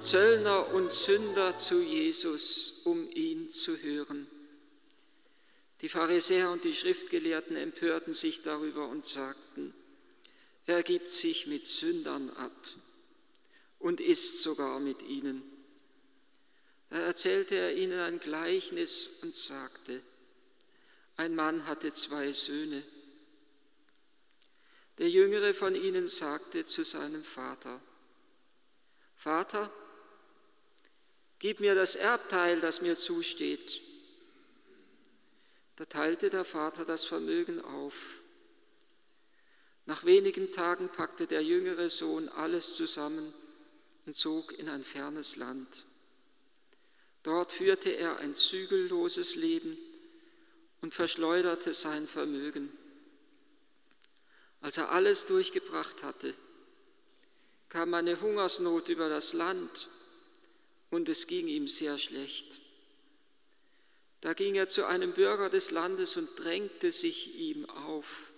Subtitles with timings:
[0.00, 4.26] Zöllner und Sünder zu Jesus, um ihn zu hören.
[5.82, 9.74] Die Pharisäer und die Schriftgelehrten empörten sich darüber und sagten,
[10.66, 12.52] er gibt sich mit Sündern ab
[13.78, 15.42] und isst sogar mit ihnen.
[16.88, 20.00] Da erzählte er ihnen ein Gleichnis und sagte,
[21.16, 22.82] ein Mann hatte zwei Söhne.
[24.96, 27.80] Der jüngere von ihnen sagte zu seinem Vater,
[29.16, 29.70] Vater,
[31.40, 33.80] gib mir das Erbteil, das mir zusteht.
[35.76, 37.94] Da teilte der Vater das Vermögen auf.
[39.86, 43.34] Nach wenigen Tagen packte der jüngere Sohn alles zusammen
[44.06, 45.86] und zog in ein fernes Land.
[47.22, 49.78] Dort führte er ein zügelloses Leben
[50.82, 52.70] und verschleuderte sein Vermögen.
[54.60, 56.34] Als er alles durchgebracht hatte,
[57.70, 59.88] kam eine Hungersnot über das Land
[60.90, 62.60] und es ging ihm sehr schlecht.
[64.20, 68.32] Da ging er zu einem Bürger des Landes und drängte sich ihm auf.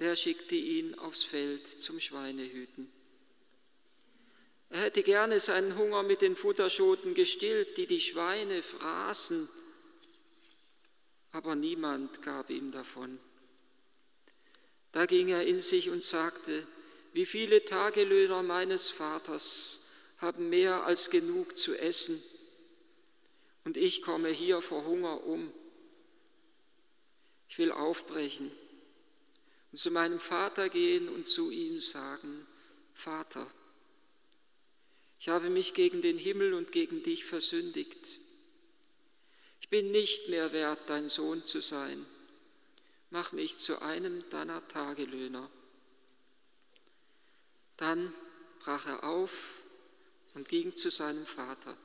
[0.00, 2.90] Der schickte ihn aufs Feld zum Schweinehüten.
[4.70, 9.48] Er hätte gerne seinen Hunger mit den Futterschoten gestillt, die die Schweine fraßen,
[11.32, 13.18] aber niemand gab ihm davon.
[14.92, 16.66] Da ging er in sich und sagte,
[17.12, 19.89] wie viele Tagelöhner meines Vaters
[20.20, 22.22] haben mehr als genug zu essen,
[23.64, 25.52] und ich komme hier vor Hunger um.
[27.48, 28.50] Ich will aufbrechen
[29.70, 32.46] und zu meinem Vater gehen und zu ihm sagen,
[32.94, 33.46] Vater,
[35.18, 38.18] ich habe mich gegen den Himmel und gegen dich versündigt.
[39.60, 42.06] Ich bin nicht mehr wert, dein Sohn zu sein
[43.10, 45.50] mach mich zu einem deiner Tagelöhner.
[47.76, 48.12] Dann
[48.60, 49.30] brach er auf
[50.34, 51.76] und ging zu seinem Vater.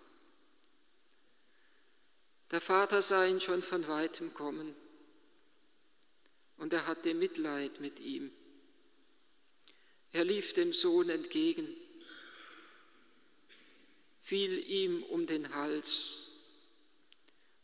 [2.52, 4.76] Der Vater sah ihn schon von weitem kommen
[6.58, 8.32] und er hatte Mitleid mit ihm.
[10.12, 11.68] Er lief dem Sohn entgegen,
[14.22, 16.32] fiel ihm um den Hals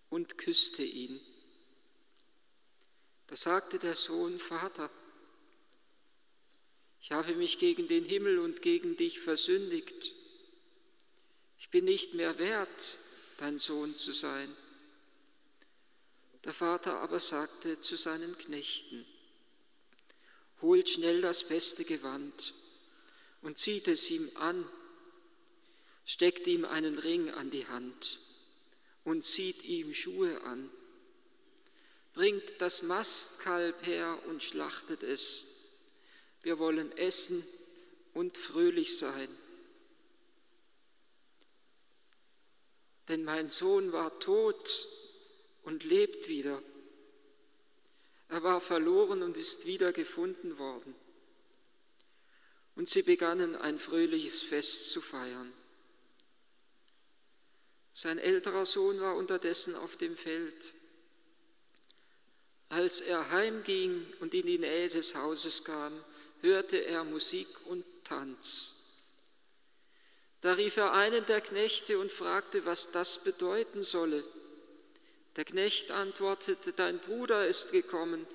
[0.09, 1.19] und küsste ihn.
[3.27, 4.89] Da sagte der Sohn, Vater,
[7.01, 10.13] ich habe mich gegen den Himmel und gegen dich versündigt.
[11.61, 12.97] Ich bin nicht mehr wert,
[13.37, 14.53] dein Sohn zu sein.
[16.43, 19.05] Der Vater aber sagte zu seinen Knechten,
[20.61, 22.55] holt schnell das beste Gewand
[23.43, 24.67] und zieht es ihm an,
[26.03, 28.19] steckt ihm einen Ring an die Hand
[29.03, 30.67] und zieht ihm Schuhe an
[32.13, 35.45] Bringt das Mastkalb her und schlachtet es.
[36.41, 37.41] Wir wollen essen
[38.13, 39.29] und fröhlich sein.
[43.11, 44.87] Denn mein Sohn war tot
[45.63, 46.63] und lebt wieder.
[48.29, 50.95] Er war verloren und ist wieder gefunden worden.
[52.75, 55.51] Und sie begannen ein fröhliches Fest zu feiern.
[57.91, 60.73] Sein älterer Sohn war unterdessen auf dem Feld.
[62.69, 66.01] Als er heimging und in die Nähe des Hauses kam,
[66.39, 68.80] hörte er Musik und Tanz.
[70.41, 74.23] Da rief er einen der Knechte und fragte, was das bedeuten solle.
[75.35, 78.25] Der Knecht antwortete, dein Bruder ist gekommen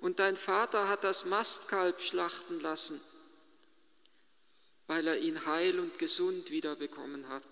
[0.00, 3.00] und dein Vater hat das Mastkalb schlachten lassen,
[4.88, 7.44] weil er ihn heil und gesund wiederbekommen hat.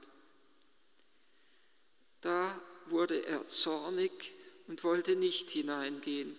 [2.20, 4.34] Da wurde er zornig
[4.66, 6.36] und wollte nicht hineingehen.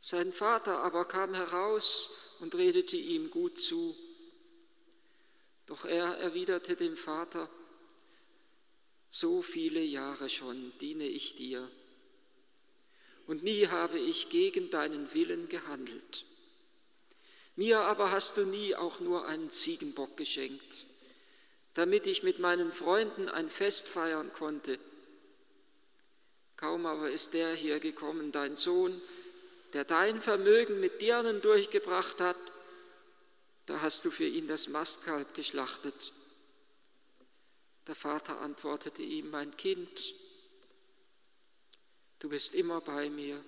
[0.00, 3.96] Sein Vater aber kam heraus und redete ihm gut zu.
[5.68, 7.48] Doch er erwiderte dem Vater,
[9.10, 11.70] so viele Jahre schon diene ich dir
[13.26, 16.24] und nie habe ich gegen deinen Willen gehandelt.
[17.56, 20.86] Mir aber hast du nie auch nur einen Ziegenbock geschenkt,
[21.74, 24.78] damit ich mit meinen Freunden ein Fest feiern konnte.
[26.56, 28.98] Kaum aber ist der hier gekommen, dein Sohn,
[29.74, 32.36] der dein Vermögen mit Dirnen durchgebracht hat,
[33.68, 36.12] da hast du für ihn das Mastkalb geschlachtet.
[37.86, 40.14] Der Vater antwortete ihm, mein Kind,
[42.18, 43.42] du bist immer bei mir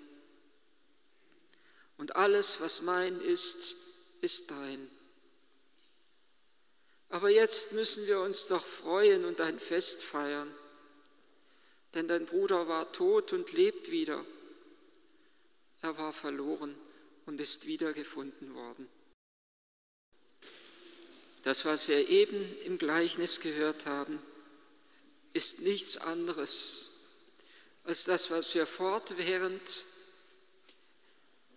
[1.99, 3.75] und alles, was mein ist,
[4.21, 4.89] ist dein.
[7.09, 10.55] Aber jetzt müssen wir uns doch freuen und ein Fest feiern
[11.95, 14.25] denn dein Bruder war tot und lebt wieder.
[15.83, 16.75] Er war verloren
[17.27, 18.89] und ist wiedergefunden worden.
[21.43, 24.19] Das, was wir eben im Gleichnis gehört haben,
[25.33, 26.91] ist nichts anderes
[27.85, 29.87] als das, was wir fortwährend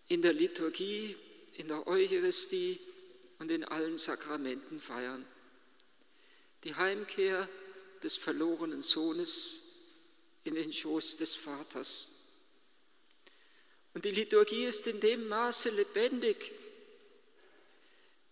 [0.08, 1.16] in der Liturgie,
[1.54, 2.80] in der Eucharistie
[3.40, 5.26] und in allen Sakramenten feiern.
[6.64, 7.48] Die Heimkehr
[8.04, 9.62] des verlorenen Sohnes
[10.44, 12.10] in den Schoß des Vaters.
[13.94, 16.54] Und die Liturgie ist in dem Maße lebendig,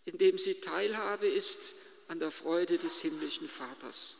[0.06, 1.76] in dem sie Teilhabe ist
[2.08, 4.18] an der Freude des himmlischen Vaters.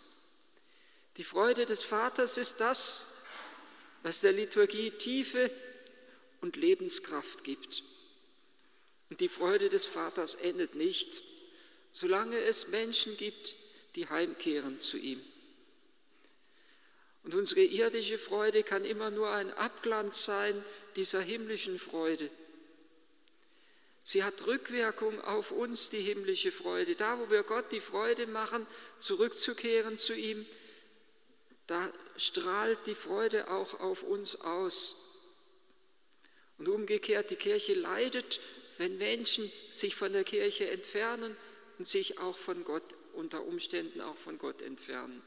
[1.18, 3.24] Die Freude des Vaters ist das,
[4.04, 5.52] was der Liturgie Tiefe
[6.42, 7.84] und Lebenskraft gibt.
[9.10, 11.22] Und die Freude des Vaters endet nicht,
[11.92, 13.58] solange es Menschen gibt,
[13.96, 15.22] die heimkehren zu ihm.
[17.24, 20.64] Und unsere irdische Freude kann immer nur ein Abglanz sein
[20.96, 22.30] dieser himmlischen Freude.
[24.04, 26.96] Sie hat Rückwirkung auf uns, die himmlische Freude.
[26.96, 28.66] Da, wo wir Gott die Freude machen,
[28.98, 30.46] zurückzukehren zu ihm,
[31.68, 35.08] da strahlt die Freude auch auf uns aus.
[36.58, 38.40] Und umgekehrt, die Kirche leidet,
[38.78, 41.38] wenn Menschen sich von der Kirche entfernen
[41.78, 42.84] und sich auch von Gott,
[43.14, 45.22] unter Umständen auch von Gott entfernen.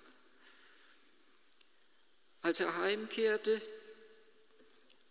[2.43, 3.61] Als er heimkehrte,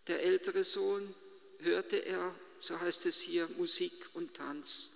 [0.06, 1.14] der ältere Sohn,
[1.58, 4.90] hörte er, so heißt es hier, Musik und Tanz.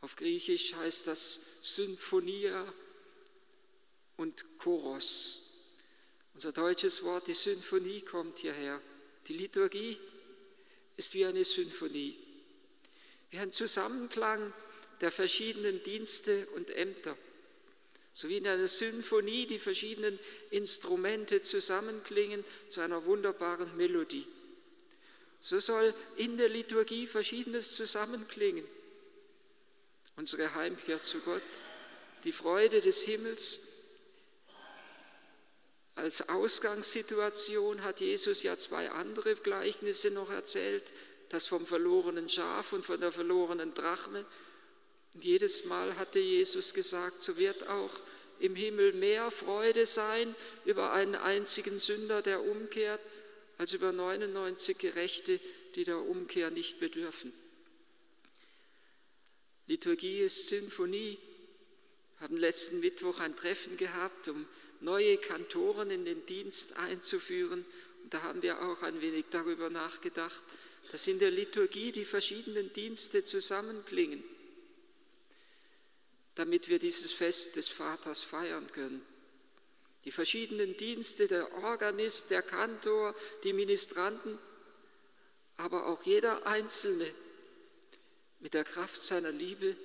[0.00, 2.72] Auf Griechisch heißt das Symphonia
[4.16, 5.68] und Choros.
[6.34, 8.80] Unser deutsches Wort, die Symphonie, kommt hierher.
[9.28, 9.98] Die Liturgie
[10.96, 12.16] ist wie eine Symphonie,
[13.30, 14.52] wie ein Zusammenklang
[15.00, 17.16] der verschiedenen Dienste und Ämter
[18.14, 20.18] so wie in einer Symphonie die verschiedenen
[20.50, 24.26] Instrumente zusammenklingen zu einer wunderbaren Melodie.
[25.42, 28.64] So soll in der Liturgie Verschiedenes zusammenklingen.
[30.16, 31.42] Unsere Heimkehr zu Gott,
[32.24, 33.68] die Freude des Himmels.
[35.94, 40.84] Als Ausgangssituation hat Jesus ja zwei andere Gleichnisse noch erzählt,
[41.28, 44.24] das vom verlorenen Schaf und von der verlorenen Drachme
[45.14, 47.90] und jedes Mal hatte Jesus gesagt, so wird auch
[48.38, 50.34] im Himmel mehr Freude sein
[50.64, 53.00] über einen einzigen Sünder, der umkehrt,
[53.58, 55.40] als über 99 Gerechte,
[55.74, 57.32] die der Umkehr nicht bedürfen.
[59.66, 61.18] Liturgie ist Symphonie.
[62.18, 64.46] Wir hatten letzten Mittwoch ein Treffen gehabt, um
[64.80, 67.64] neue Kantoren in den Dienst einzuführen.
[68.02, 70.42] Und da haben wir auch ein wenig darüber nachgedacht,
[70.90, 74.22] dass in der Liturgie die verschiedenen Dienste zusammenklingen
[76.34, 79.02] damit wir dieses Fest des Vaters feiern können.
[80.04, 83.14] Die verschiedenen Dienste, der Organist, der Kantor,
[83.44, 84.38] die Ministranten,
[85.56, 87.06] aber auch jeder Einzelne
[88.40, 89.76] mit der Kraft seiner Liebe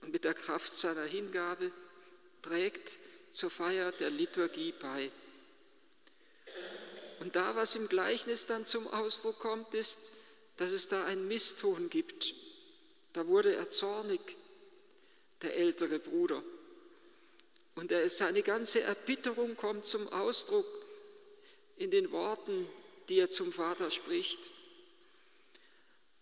[0.00, 1.70] und mit der Kraft seiner Hingabe
[2.40, 2.98] trägt
[3.30, 5.10] zur Feier der Liturgie bei.
[7.20, 10.12] Und da, was im Gleichnis dann zum Ausdruck kommt, ist,
[10.56, 12.34] dass es da einen Misston gibt.
[13.12, 14.20] Da wurde er zornig,
[15.42, 16.42] der ältere Bruder.
[17.74, 20.66] Und seine ganze Erbitterung kommt zum Ausdruck
[21.76, 22.68] in den Worten,
[23.08, 24.50] die er zum Vater spricht.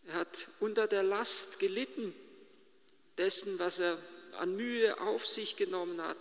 [0.07, 2.14] Er hat unter der Last gelitten
[3.19, 3.99] dessen, was er
[4.38, 6.16] an Mühe auf sich genommen hat.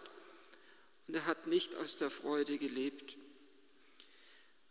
[1.07, 3.15] Und er hat nicht aus der Freude gelebt.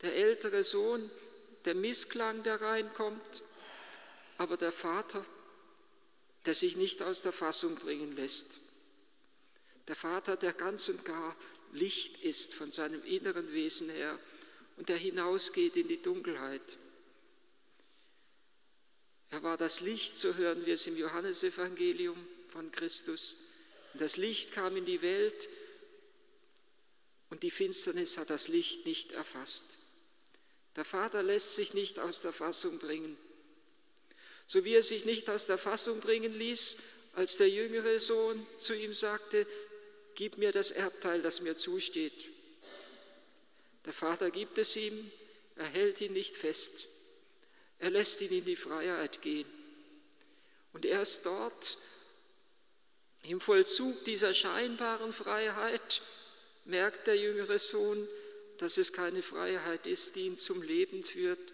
[0.03, 1.11] Der ältere Sohn,
[1.65, 3.43] der Missklang, der reinkommt,
[4.37, 5.25] aber der Vater,
[6.47, 8.68] der sich nicht aus der Fassung bringen lässt.
[9.88, 11.35] Der Vater, der ganz und gar
[11.73, 14.18] Licht ist von seinem inneren Wesen her
[14.76, 16.76] und der hinausgeht in die Dunkelheit.
[19.30, 22.16] Er war das Licht, so hören wir es im Johannesevangelium
[22.49, 23.38] von Christus.
[23.92, 25.49] Und das Licht kam in die Welt
[27.30, 29.78] und die Finsternis hat das Licht nicht erfasst.
[30.76, 33.16] Der Vater lässt sich nicht aus der Fassung bringen
[34.49, 36.78] so wie er sich nicht aus der Fassung bringen ließ,
[37.16, 39.47] als der jüngere Sohn zu ihm sagte,
[40.19, 42.29] gib mir das Erbteil, das mir zusteht.
[43.87, 45.13] Der Vater gibt es ihm,
[45.55, 46.89] er hält ihn nicht fest,
[47.79, 49.47] er lässt ihn in die Freiheit gehen.
[50.73, 51.79] Und erst dort,
[53.23, 56.03] im Vollzug dieser scheinbaren Freiheit,
[56.65, 58.09] merkt der jüngere Sohn,
[58.59, 61.53] dass es keine Freiheit ist, die ihn zum Leben führt,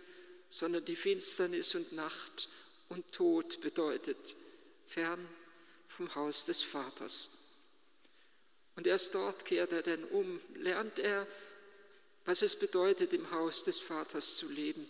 [0.49, 2.49] sondern die Finsternis und Nacht
[2.88, 4.37] und Tod bedeutet,
[4.87, 5.28] fern
[5.87, 7.43] vom Haus des Vaters.
[8.76, 11.26] Und erst dort kehrt er denn um, lernt er,
[12.24, 14.86] was es bedeutet, im Haus des Vaters zu leben.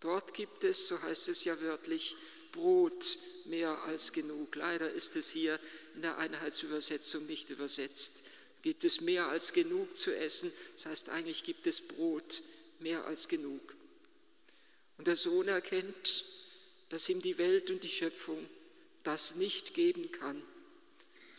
[0.00, 2.16] Dort gibt es, so heißt es ja wörtlich,
[2.50, 4.56] Brot mehr als genug.
[4.56, 5.58] Leider ist es hier
[5.94, 8.24] in der Einheitsübersetzung nicht übersetzt.
[8.62, 10.52] Gibt es mehr als genug zu essen?
[10.74, 12.42] Das heißt, eigentlich gibt es Brot
[12.80, 13.74] mehr als genug.
[14.98, 16.24] Und der Sohn erkennt,
[16.90, 18.46] dass ihm die Welt und die Schöpfung
[19.02, 20.42] das nicht geben kann.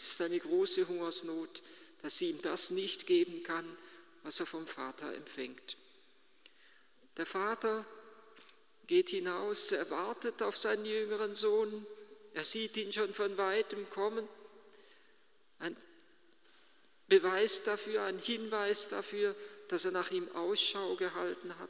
[0.03, 1.63] Es ist eine große Hungersnot,
[2.01, 3.65] dass sie ihm das nicht geben kann,
[4.23, 5.77] was er vom Vater empfängt.
[7.15, 7.85] Der Vater
[8.85, 11.85] geht hinaus, er wartet auf seinen jüngeren Sohn,
[12.33, 14.27] er sieht ihn schon von weitem kommen.
[15.59, 15.77] Ein
[17.07, 19.33] Beweis dafür, ein Hinweis dafür,
[19.69, 21.69] dass er nach ihm Ausschau gehalten hat.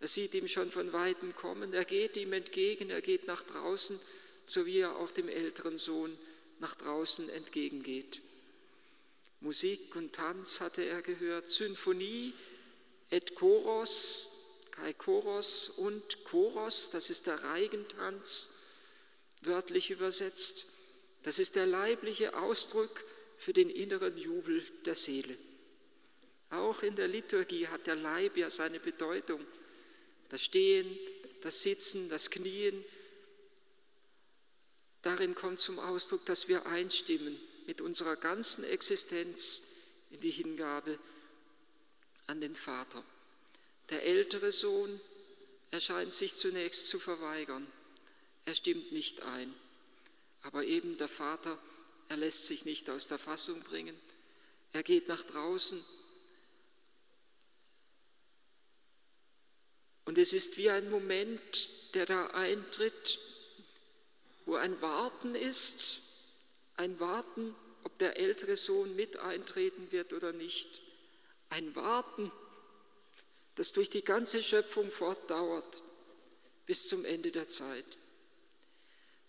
[0.00, 4.00] Er sieht ihm schon von weitem kommen, er geht ihm entgegen, er geht nach draußen,
[4.46, 6.18] so wie er auch dem älteren Sohn
[6.60, 8.20] nach draußen entgegengeht.
[9.40, 12.32] Musik und Tanz hatte er gehört, Symphonie
[13.10, 14.28] et Choros,
[14.70, 18.62] Kai Choros und Choros, das ist der Reigentanz,
[19.42, 20.72] wörtlich übersetzt.
[21.22, 23.04] Das ist der leibliche Ausdruck
[23.38, 25.36] für den inneren Jubel der Seele.
[26.50, 29.44] Auch in der Liturgie hat der Leib ja seine Bedeutung.
[30.28, 30.98] Das Stehen,
[31.42, 32.84] das Sitzen, das Knien.
[35.06, 39.62] Darin kommt zum Ausdruck, dass wir einstimmen mit unserer ganzen Existenz
[40.10, 40.98] in die Hingabe
[42.26, 43.04] an den Vater.
[43.90, 45.00] Der ältere Sohn
[45.70, 47.64] erscheint sich zunächst zu verweigern.
[48.46, 49.54] Er stimmt nicht ein.
[50.42, 51.56] Aber eben der Vater,
[52.08, 53.96] er lässt sich nicht aus der Fassung bringen.
[54.72, 55.84] Er geht nach draußen.
[60.04, 63.20] Und es ist wie ein Moment, der da eintritt,
[64.46, 66.00] wo ein Warten ist,
[66.76, 70.80] ein Warten, ob der ältere Sohn mit eintreten wird oder nicht.
[71.50, 72.32] Ein Warten,
[73.56, 75.82] das durch die ganze Schöpfung fortdauert
[76.66, 77.84] bis zum Ende der Zeit.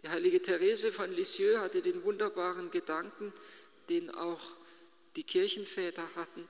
[0.02, 3.34] Die heilige Therese von Lisieux hatte den wunderbaren Gedanken,
[3.90, 4.42] den auch
[5.16, 6.48] die Kirchenväter hatten,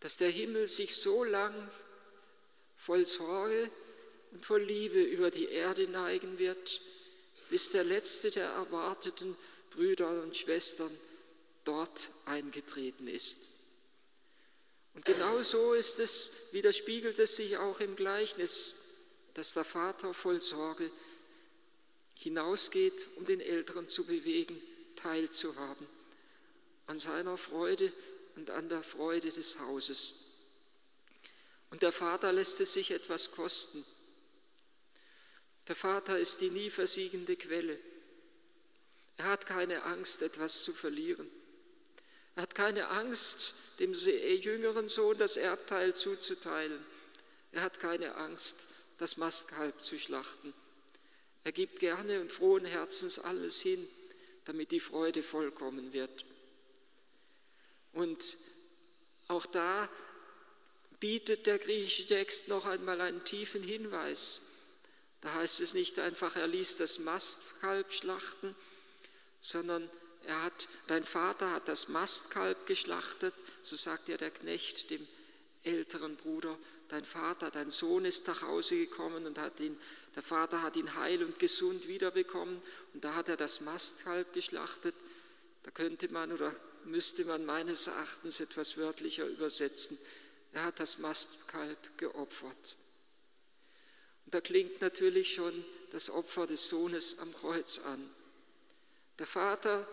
[0.00, 1.54] dass der Himmel sich so lang
[2.76, 3.70] voll Sorge
[4.32, 6.80] und voll Liebe über die Erde neigen wird,
[7.48, 9.36] bis der letzte der erwarteten
[9.70, 10.90] Brüder und Schwestern
[11.64, 13.50] dort eingetreten ist.
[14.94, 18.74] Und genau so ist es, widerspiegelt es sich auch im Gleichnis,
[19.34, 20.90] dass der Vater voll Sorge
[22.14, 24.60] hinausgeht, um den Älteren zu bewegen,
[24.96, 25.86] teilzuhaben
[26.88, 27.92] an seiner Freude
[28.34, 30.14] und an der Freude des Hauses.
[31.70, 33.84] Und der Vater lässt es sich etwas kosten.
[35.68, 37.78] Der Vater ist die nie versiegende Quelle.
[39.18, 41.28] Er hat keine Angst, etwas zu verlieren.
[42.36, 46.84] Er hat keine Angst, dem jüngeren Sohn das Erbteil zuzuteilen.
[47.52, 50.54] Er hat keine Angst, das Mastkalb zu schlachten.
[51.44, 53.86] Er gibt gerne und frohen Herzens alles hin,
[54.44, 56.24] damit die Freude vollkommen wird.
[57.92, 58.36] Und
[59.26, 59.88] auch da
[61.00, 64.57] bietet der griechische Text noch einmal einen tiefen Hinweis.
[65.20, 68.54] Da heißt es nicht einfach, er ließ das Mastkalb schlachten,
[69.40, 69.88] sondern
[70.24, 75.06] er hat, dein Vater hat das Mastkalb geschlachtet, so sagt ja der Knecht dem
[75.64, 76.56] älteren Bruder,
[76.88, 79.78] dein Vater, dein Sohn ist nach Hause gekommen und hat ihn,
[80.14, 82.60] der Vater hat ihn heil und gesund wiederbekommen
[82.94, 84.94] und da hat er das Mastkalb geschlachtet.
[85.64, 89.98] Da könnte man oder müsste man meines Erachtens etwas wörtlicher übersetzen.
[90.52, 92.76] Er hat das Mastkalb geopfert.
[94.28, 98.10] Und da klingt natürlich schon das Opfer des Sohnes am Kreuz an.
[99.18, 99.88] Der Vater,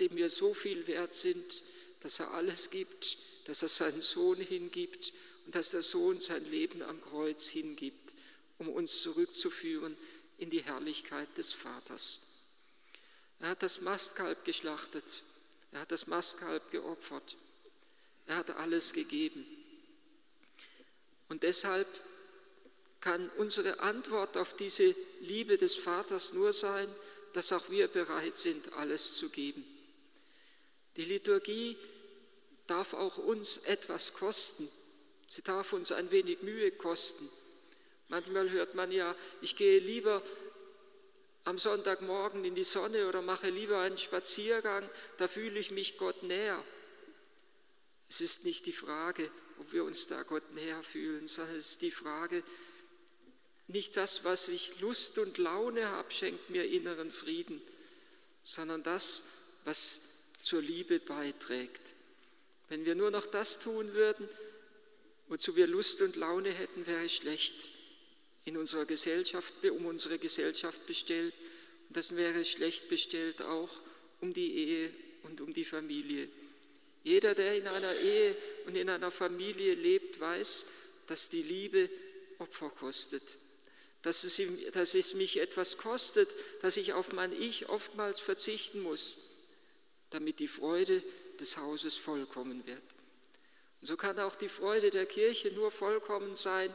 [0.00, 1.62] dem wir so viel wert sind,
[2.00, 5.12] dass er alles gibt, dass er seinen Sohn hingibt
[5.44, 8.16] und dass der Sohn sein Leben am Kreuz hingibt,
[8.58, 9.96] um uns zurückzuführen
[10.38, 12.22] in die Herrlichkeit des Vaters.
[13.38, 15.22] Er hat das Mastkalb geschlachtet,
[15.70, 17.36] er hat das Mastkalb geopfert,
[18.26, 19.46] er hat alles gegeben.
[21.28, 21.86] Und deshalb
[23.06, 26.92] kann unsere Antwort auf diese Liebe des Vaters nur sein,
[27.34, 29.64] dass auch wir bereit sind, alles zu geben.
[30.96, 31.76] Die Liturgie
[32.66, 34.68] darf auch uns etwas kosten.
[35.28, 37.30] Sie darf uns ein wenig Mühe kosten.
[38.08, 40.20] Manchmal hört man ja, ich gehe lieber
[41.44, 44.82] am Sonntagmorgen in die Sonne oder mache lieber einen Spaziergang,
[45.18, 46.60] da fühle ich mich Gott näher.
[48.08, 51.82] Es ist nicht die Frage, ob wir uns da Gott näher fühlen, sondern es ist
[51.82, 52.42] die Frage,
[53.68, 57.60] nicht das, was ich Lust und Laune habe, schenkt mir inneren Frieden,
[58.44, 59.24] sondern das,
[59.64, 60.00] was
[60.40, 61.94] zur Liebe beiträgt.
[62.68, 64.28] Wenn wir nur noch das tun würden,
[65.28, 67.70] wozu wir Lust und Laune hätten, wäre schlecht.
[68.46, 71.34] in unserer Gesellschaft, um unsere Gesellschaft bestellt.
[71.88, 73.70] Und das wäre schlecht bestellt auch
[74.20, 74.90] um die Ehe
[75.24, 76.28] und um die Familie.
[77.02, 80.66] Jeder, der in einer Ehe und in einer Familie lebt, weiß,
[81.08, 81.90] dass die Liebe
[82.38, 83.38] Opfer kostet.
[84.06, 84.40] Dass es,
[84.72, 86.28] dass es mich etwas kostet,
[86.62, 89.18] dass ich auf mein Ich oftmals verzichten muss,
[90.10, 91.02] damit die Freude
[91.40, 92.84] des Hauses vollkommen wird.
[93.80, 96.72] Und so kann auch die Freude der Kirche nur vollkommen sein,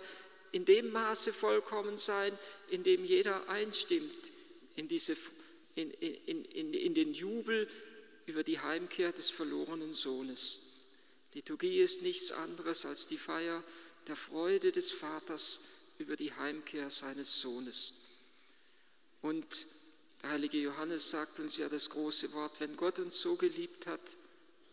[0.52, 2.38] in dem Maße vollkommen sein,
[2.70, 4.34] in dem jeder einstimmt
[4.76, 5.16] in, diese,
[5.76, 7.70] in, in, in, in den Jubel
[8.26, 10.90] über die Heimkehr des verlorenen Sohnes.
[11.34, 13.64] Liturgie ist nichts anderes als die Feier
[14.08, 17.94] der Freude des Vaters über die Heimkehr seines Sohnes.
[19.22, 19.68] Und
[20.22, 24.18] der heilige Johannes sagt uns ja das große Wort, wenn Gott uns so geliebt hat,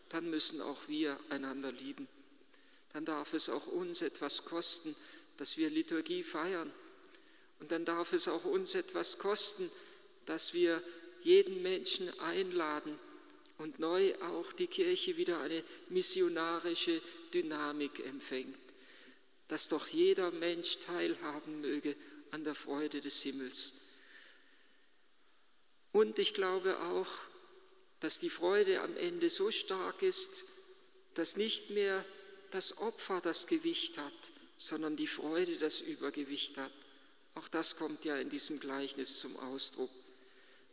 [0.09, 2.07] dann müssen auch wir einander lieben.
[2.93, 4.95] Dann darf es auch uns etwas kosten,
[5.37, 6.71] dass wir Liturgie feiern.
[7.59, 9.69] Und dann darf es auch uns etwas kosten,
[10.25, 10.81] dass wir
[11.21, 12.97] jeden Menschen einladen
[13.57, 17.01] und neu auch die Kirche wieder eine missionarische
[17.33, 18.57] Dynamik empfängt,
[19.49, 21.95] dass doch jeder Mensch teilhaben möge
[22.31, 23.73] an der Freude des Himmels.
[25.91, 27.07] Und ich glaube auch,
[27.99, 30.45] dass die Freude am Ende so stark ist,
[31.15, 32.05] dass nicht mehr
[32.51, 36.71] das Opfer das Gewicht hat, sondern die Freude das Übergewicht hat.
[37.35, 39.91] Auch das kommt ja in diesem Gleichnis zum Ausdruck.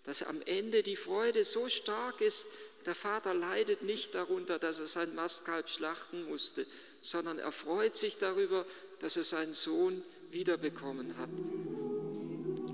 [0.05, 2.47] Dass am Ende die Freude so stark ist,
[2.85, 6.67] der Vater leidet nicht darunter, dass er sein Mastkalb schlachten musste,
[7.07, 8.67] sondern er freut sich darüber,
[8.99, 10.03] dass er seinen Sohn
[10.33, 11.29] wiederbekommen hat.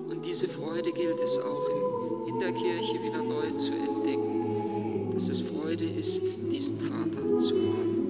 [0.09, 5.28] Und diese Freude gilt es auch in, in der Kirche wieder neu zu entdecken, dass
[5.28, 8.01] es Freude ist, diesen Vater zu haben.